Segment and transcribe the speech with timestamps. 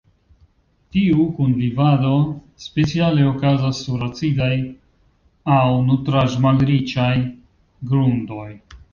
[0.93, 2.13] Tiu kunvivado
[2.63, 4.55] speciale okazas sur acidaj
[5.57, 7.13] aŭ nutraĵ-malriĉaj
[7.93, 8.47] grundoj.